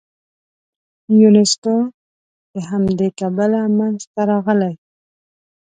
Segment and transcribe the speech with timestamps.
[1.21, 1.75] یونسکو
[2.53, 4.73] د همدې کبله منځته راغلی.